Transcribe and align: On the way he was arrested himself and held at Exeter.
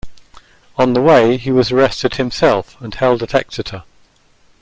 On 0.79 0.93
the 0.93 0.99
way 1.01 1.37
he 1.37 1.51
was 1.51 1.71
arrested 1.71 2.15
himself 2.15 2.75
and 2.81 2.95
held 2.95 3.21
at 3.21 3.35
Exeter. 3.35 3.83